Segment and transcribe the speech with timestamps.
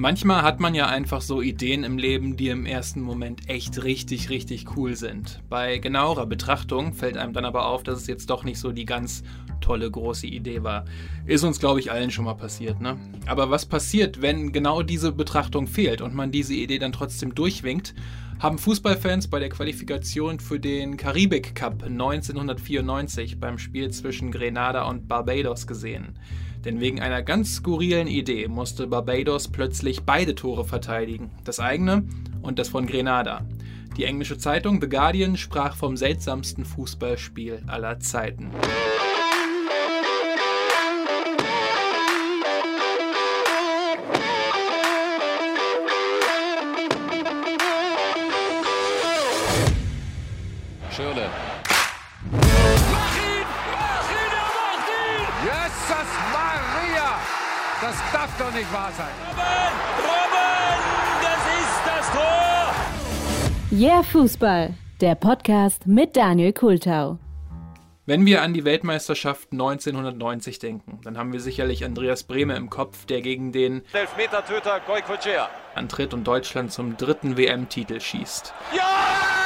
[0.00, 4.30] Manchmal hat man ja einfach so Ideen im Leben, die im ersten Moment echt richtig,
[4.30, 5.42] richtig cool sind.
[5.50, 8.86] Bei genauerer Betrachtung fällt einem dann aber auf, dass es jetzt doch nicht so die
[8.86, 9.22] ganz
[9.60, 10.86] tolle große Idee war.
[11.26, 12.96] Ist uns, glaube ich, allen schon mal passiert, ne?
[13.26, 17.94] Aber was passiert, wenn genau diese Betrachtung fehlt und man diese Idee dann trotzdem durchwinkt?
[18.38, 25.08] Haben Fußballfans bei der Qualifikation für den Karibik Cup 1994 beim Spiel zwischen Grenada und
[25.08, 26.18] Barbados gesehen.
[26.64, 32.04] Denn wegen einer ganz skurrilen Idee musste Barbados plötzlich beide Tore verteidigen, das eigene
[32.42, 33.46] und das von Grenada.
[33.96, 38.50] Die englische Zeitung The Guardian sprach vom seltsamsten Fußballspiel aller Zeiten.
[50.90, 51.30] Schürle.
[55.46, 56.49] Das
[57.80, 59.08] darf doch nicht wahr sein.
[59.98, 60.80] Robben,
[61.22, 63.78] das ist das Tor.
[63.78, 67.18] Yeah Fußball, der Podcast mit Daniel Kultau.
[68.06, 73.06] Wenn wir an die Weltmeisterschaft 1990 denken, dann haben wir sicherlich Andreas Brehme im Kopf,
[73.06, 78.52] der gegen den Elfmetertöter Goicoechea antritt und Deutschland zum dritten WM-Titel schießt.
[78.76, 79.39] Ja!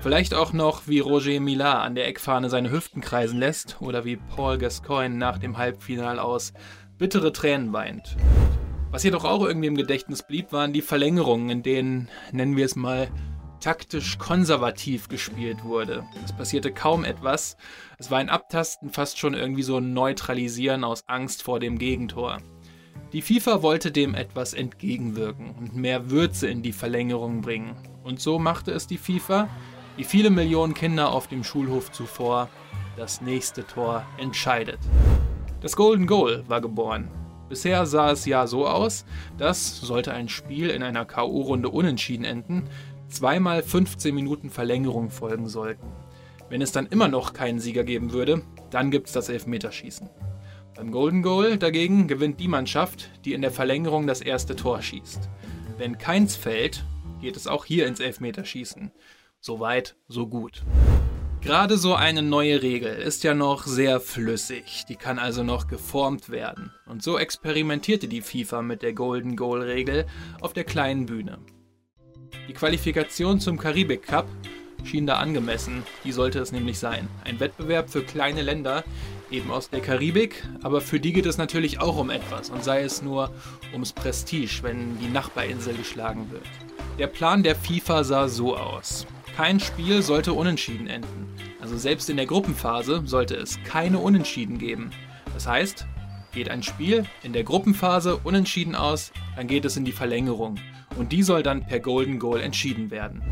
[0.00, 4.16] Vielleicht auch noch, wie Roger Millar an der Eckfahne seine Hüften kreisen lässt oder wie
[4.16, 6.52] Paul Gascoigne nach dem Halbfinal aus
[6.98, 8.16] bittere Tränen weint.
[8.90, 12.76] Was jedoch auch irgendwie im Gedächtnis blieb, waren die Verlängerungen, in denen, nennen wir es
[12.76, 13.08] mal,
[13.60, 16.04] taktisch konservativ gespielt wurde.
[16.24, 17.56] Es passierte kaum etwas.
[17.98, 22.38] Es war ein Abtasten, fast schon irgendwie so ein Neutralisieren aus Angst vor dem Gegentor.
[23.12, 27.76] Die FIFA wollte dem etwas entgegenwirken und mehr Würze in die Verlängerung bringen.
[28.02, 29.48] Und so machte es die FIFA,
[29.96, 32.48] wie viele Millionen Kinder auf dem Schulhof zuvor,
[32.96, 34.78] das nächste Tor entscheidet.
[35.60, 37.10] Das Golden Goal war geboren.
[37.48, 39.04] Bisher sah es ja so aus,
[39.38, 42.68] dass, sollte ein Spiel in einer K.O.-Runde unentschieden enden,
[43.08, 45.86] zweimal 15 Minuten Verlängerung folgen sollten.
[46.48, 50.08] Wenn es dann immer noch keinen Sieger geben würde, dann gibt es das Elfmeterschießen.
[50.76, 55.28] Beim Golden Goal dagegen gewinnt die Mannschaft, die in der Verlängerung das erste Tor schießt.
[55.78, 56.84] Wenn keins fällt,
[57.20, 58.90] geht es auch hier ins Elfmeterschießen.
[59.46, 60.64] So weit, so gut.
[61.40, 66.30] Gerade so eine neue Regel ist ja noch sehr flüssig, die kann also noch geformt
[66.30, 66.72] werden.
[66.84, 70.04] Und so experimentierte die FIFA mit der Golden Goal Regel
[70.40, 71.38] auf der kleinen Bühne.
[72.48, 74.26] Die Qualifikation zum Karibik Cup
[74.82, 77.06] schien da angemessen, die sollte es nämlich sein.
[77.22, 78.82] Ein Wettbewerb für kleine Länder,
[79.30, 82.82] eben aus der Karibik, aber für die geht es natürlich auch um etwas und sei
[82.82, 83.30] es nur
[83.72, 86.42] ums Prestige, wenn die Nachbarinsel geschlagen wird.
[86.98, 89.06] Der Plan der FIFA sah so aus.
[89.36, 91.28] Kein Spiel sollte unentschieden enden.
[91.60, 94.90] Also selbst in der Gruppenphase sollte es keine Unentschieden geben.
[95.34, 95.86] Das heißt,
[96.32, 100.56] geht ein Spiel in der Gruppenphase unentschieden aus, dann geht es in die Verlängerung.
[100.96, 103.22] Und die soll dann per Golden Goal entschieden werden.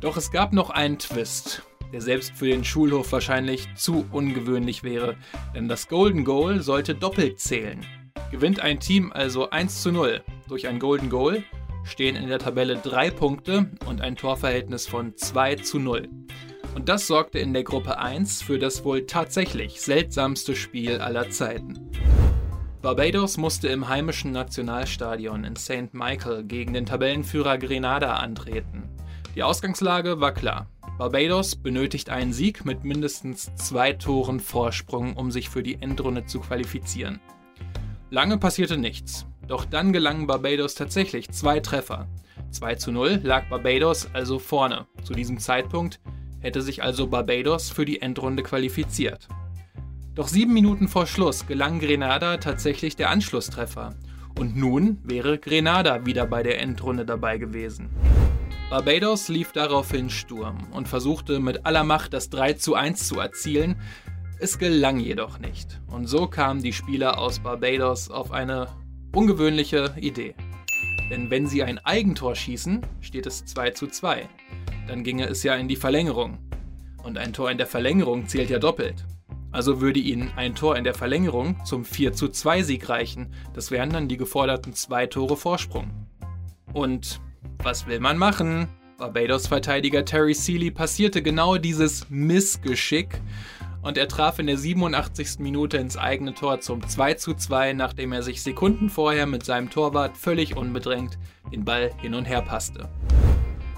[0.00, 1.62] Doch es gab noch einen Twist
[1.92, 5.16] der selbst für den Schulhof wahrscheinlich zu ungewöhnlich wäre,
[5.54, 7.84] denn das Golden Goal sollte doppelt zählen.
[8.30, 11.42] Gewinnt ein Team also 1 zu 0 durch ein Golden Goal,
[11.84, 16.08] stehen in der Tabelle drei Punkte und ein Torverhältnis von 2 zu 0.
[16.74, 21.90] Und das sorgte in der Gruppe 1 für das wohl tatsächlich seltsamste Spiel aller Zeiten.
[22.80, 25.92] Barbados musste im heimischen Nationalstadion in St.
[25.92, 28.88] Michael gegen den Tabellenführer Grenada antreten.
[29.36, 30.68] Die Ausgangslage war klar.
[30.98, 36.40] Barbados benötigt einen Sieg mit mindestens zwei Toren Vorsprung, um sich für die Endrunde zu
[36.40, 37.20] qualifizieren.
[38.10, 42.08] Lange passierte nichts, doch dann gelangen Barbados tatsächlich zwei Treffer.
[42.50, 44.86] 2 zu 0 lag Barbados also vorne.
[45.04, 46.00] Zu diesem Zeitpunkt
[46.40, 49.28] hätte sich also Barbados für die Endrunde qualifiziert.
[50.14, 53.94] Doch sieben Minuten vor Schluss gelang Grenada tatsächlich der Anschlusstreffer.
[54.38, 57.90] Und nun wäre Grenada wieder bei der Endrunde dabei gewesen.
[58.70, 63.76] Barbados lief daraufhin Sturm und versuchte mit aller Macht das 3 zu 1 zu erzielen.
[64.38, 65.80] Es gelang jedoch nicht.
[65.88, 68.68] Und so kamen die Spieler aus Barbados auf eine
[69.14, 70.34] ungewöhnliche Idee.
[71.10, 74.28] Denn wenn sie ein Eigentor schießen, steht es 2 zu 2.
[74.88, 76.38] Dann ginge es ja in die Verlängerung.
[77.02, 79.04] Und ein Tor in der Verlängerung zählt ja doppelt.
[79.50, 83.34] Also würde ihnen ein Tor in der Verlängerung zum 4 zu 2 Sieg reichen.
[83.52, 85.90] Das wären dann die geforderten zwei Tore Vorsprung.
[86.72, 87.20] Und
[87.58, 88.68] was will man machen?
[88.96, 93.20] Barbados-Verteidiger Terry Seeley passierte genau dieses Missgeschick
[93.82, 95.40] und er traf in der 87.
[95.40, 99.70] Minute ins eigene Tor zum 2 zu 2, nachdem er sich Sekunden vorher mit seinem
[99.70, 101.18] Torwart völlig unbedrängt
[101.52, 102.88] den Ball hin und her passte.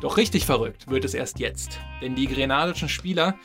[0.00, 3.36] Doch richtig verrückt wird es erst jetzt, denn die grenadischen Spieler,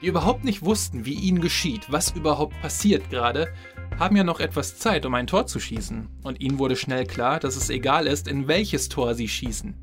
[0.00, 3.52] die überhaupt nicht wussten, wie ihnen geschieht, was überhaupt passiert gerade,
[3.98, 6.08] haben ja noch etwas Zeit, um ein Tor zu schießen.
[6.22, 9.74] Und ihnen wurde schnell klar, dass es egal ist, in welches Tor sie schießen.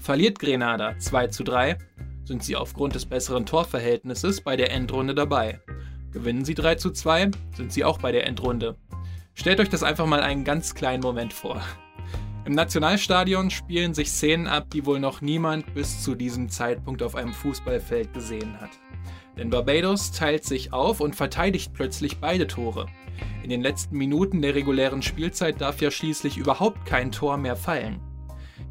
[0.00, 1.78] Verliert Grenada 2 zu 3,
[2.30, 5.58] sind sie aufgrund des besseren Torverhältnisses bei der Endrunde dabei.
[6.12, 8.76] Gewinnen sie 3 zu 2, sind sie auch bei der Endrunde.
[9.34, 11.60] Stellt euch das einfach mal einen ganz kleinen Moment vor.
[12.44, 17.16] Im Nationalstadion spielen sich Szenen ab, die wohl noch niemand bis zu diesem Zeitpunkt auf
[17.16, 18.70] einem Fußballfeld gesehen hat.
[19.36, 22.86] Denn Barbados teilt sich auf und verteidigt plötzlich beide Tore.
[23.42, 28.00] In den letzten Minuten der regulären Spielzeit darf ja schließlich überhaupt kein Tor mehr fallen.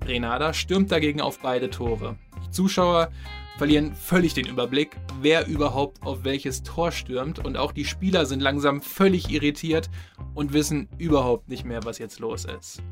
[0.00, 2.18] Grenada stürmt dagegen auf beide Tore.
[2.56, 3.10] Zuschauer
[3.58, 8.40] verlieren völlig den Überblick, wer überhaupt auf welches Tor stürmt und auch die Spieler sind
[8.40, 9.90] langsam völlig irritiert
[10.34, 12.82] und wissen überhaupt nicht mehr, was jetzt los ist.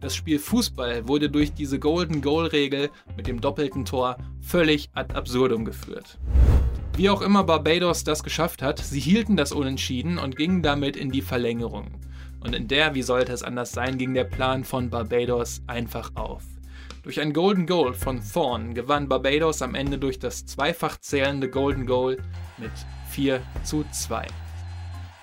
[0.00, 5.14] Das Spiel Fußball wurde durch diese Golden Goal Regel mit dem doppelten Tor völlig ad
[5.14, 6.18] absurdum geführt.
[6.96, 11.10] Wie auch immer Barbados das geschafft hat, sie hielten das Unentschieden und gingen damit in
[11.10, 11.90] die Verlängerung.
[12.38, 16.44] Und in der, wie sollte es anders sein, ging der Plan von Barbados einfach auf.
[17.08, 21.86] Durch ein Golden Goal von Thorne gewann Barbados am Ende durch das zweifach zählende Golden
[21.86, 22.18] Goal
[22.58, 22.70] mit
[23.08, 24.26] 4 zu 2.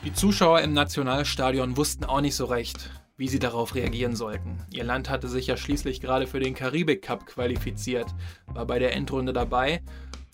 [0.04, 4.66] Die Zuschauer im Nationalstadion wussten auch nicht so recht, wie sie darauf reagieren sollten.
[4.72, 8.08] Ihr Land hatte sich ja schließlich gerade für den Karibik Cup qualifiziert,
[8.48, 9.84] war bei der Endrunde dabei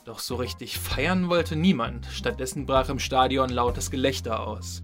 [0.06, 2.06] doch so richtig feiern wollte niemand.
[2.07, 4.83] Stattdessen brach im Stadion lautes Gelächter aus.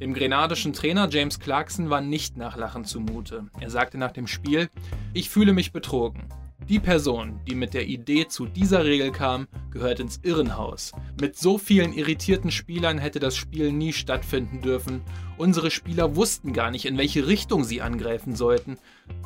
[0.00, 3.50] Dem grenadischen Trainer James Clarkson war nicht nach Lachen zumute.
[3.60, 4.70] Er sagte nach dem Spiel,
[5.12, 6.24] ich fühle mich betrogen.
[6.70, 10.92] Die Person, die mit der Idee zu dieser Regel kam, gehört ins Irrenhaus.
[11.20, 15.02] Mit so vielen irritierten Spielern hätte das Spiel nie stattfinden dürfen.
[15.36, 18.78] Unsere Spieler wussten gar nicht, in welche Richtung sie angreifen sollten.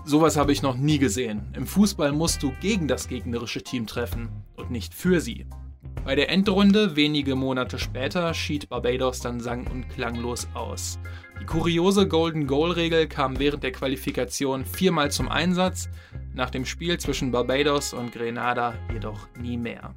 [0.05, 1.53] Sowas habe ich noch nie gesehen.
[1.55, 5.47] Im Fußball musst du gegen das gegnerische Team treffen und nicht für sie.
[6.04, 10.98] Bei der Endrunde, wenige Monate später, schied Barbados dann sang- und klanglos aus.
[11.40, 15.88] Die kuriose Golden Goal-Regel kam während der Qualifikation viermal zum Einsatz,
[16.34, 19.94] nach dem Spiel zwischen Barbados und Grenada jedoch nie mehr.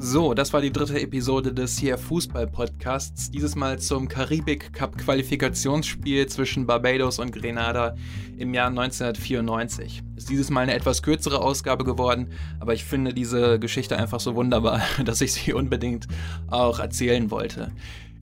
[0.00, 3.32] So, das war die dritte Episode des hier Fußball-Podcasts.
[3.32, 7.96] Dieses Mal zum Karibik Cup Qualifikationsspiel zwischen Barbados und Grenada
[8.36, 10.04] im Jahr 1994.
[10.14, 12.28] Ist dieses Mal eine etwas kürzere Ausgabe geworden,
[12.60, 16.06] aber ich finde diese Geschichte einfach so wunderbar, dass ich sie unbedingt
[16.46, 17.72] auch erzählen wollte.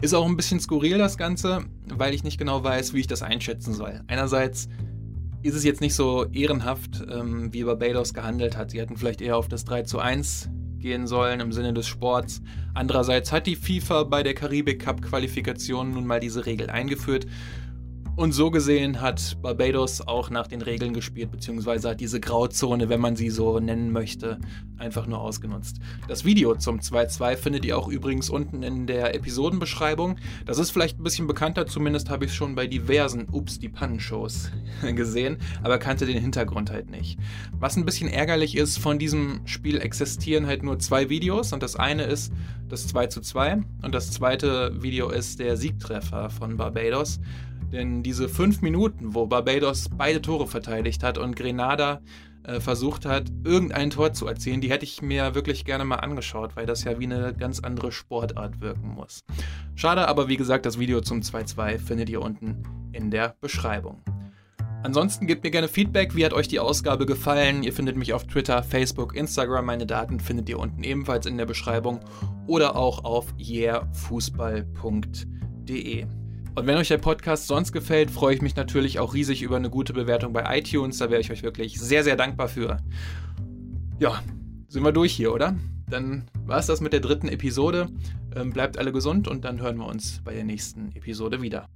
[0.01, 3.21] Ist auch ein bisschen skurril das Ganze, weil ich nicht genau weiß, wie ich das
[3.21, 4.01] einschätzen soll.
[4.07, 4.71] Einerseits
[5.43, 8.71] ist es jetzt nicht so ehrenhaft, ähm, wie Barbados gehandelt hat.
[8.71, 10.49] Sie hätten vielleicht eher auf das 3 zu 1
[10.87, 12.41] gehen sollen im Sinne des Sports.
[12.73, 17.27] Andererseits hat die FIFA bei der Karibik Cup Qualifikation nun mal diese Regel eingeführt
[18.17, 23.01] und so gesehen hat Barbados auch nach den Regeln gespielt, beziehungsweise hat diese Grauzone, wenn
[23.01, 24.39] man sie so nennen möchte,
[24.79, 25.81] einfach nur ausgenutzt.
[26.09, 30.17] Das Video zum 2-2 findet ihr auch übrigens unten in der Episodenbeschreibung.
[30.47, 33.69] Das ist vielleicht ein bisschen bekannter, zumindest habe ich es schon bei diversen Ups, die
[33.69, 34.51] Pannenshows
[34.83, 37.19] gesehen, aber kannte den Hintergrund halt nicht.
[37.53, 41.77] Was ein bisschen ärgerlich ist, von diesem Spiel existieren halt nur zwei Videos und das
[41.77, 42.33] eine ist
[42.69, 47.21] das 2 2 und das zweite Video ist der Siegtreffer von Barbados.
[47.73, 52.01] Denn diese fünf Minuten, wo Barbados beide Tore verteidigt hat und Grenada
[52.45, 56.55] äh, versucht hat, irgendein Tor zu erzielen, die hätte ich mir wirklich gerne mal angeschaut,
[56.55, 59.25] weil das ja wie eine ganz andere Sportart wirken muss.
[59.75, 64.01] Schade, aber wie gesagt, das Video zum 2-2 findet ihr unten in der Beschreibung.
[64.85, 67.65] Ansonsten gebt mir gerne Feedback, wie hat euch die Ausgabe gefallen.
[67.65, 69.67] Ihr findet mich auf Twitter, Facebook, Instagram.
[69.67, 71.99] Meine Daten findet ihr unten ebenfalls in der Beschreibung
[72.47, 76.07] oder auch auf yeahfußball.de.
[76.57, 79.69] Und wenn euch der Podcast sonst gefällt, freue ich mich natürlich auch riesig über eine
[79.69, 80.97] gute Bewertung bei iTunes.
[80.97, 82.79] Da wäre ich euch wirklich sehr, sehr dankbar für.
[83.99, 84.23] Ja,
[84.67, 85.55] sind wir durch hier, oder?
[85.91, 87.91] Dann war es das mit der dritten Episode.
[88.35, 91.69] Ähm, bleibt alle gesund und dann hören wir uns bei der nächsten Episode wieder.